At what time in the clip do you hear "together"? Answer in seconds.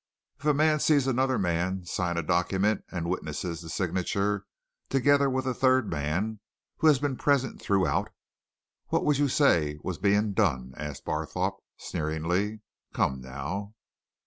4.89-5.29